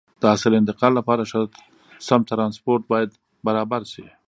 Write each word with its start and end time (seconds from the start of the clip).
د 0.19 0.23
حاصل 0.31 0.51
انتقال 0.61 0.91
لپاره 0.99 1.21
سم 2.07 2.21
ترانسپورت 2.31 2.83
باید 2.91 3.09
برابر 3.45 3.81
شي. 3.93 4.05